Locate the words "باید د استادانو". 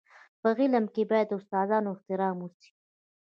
1.11-1.87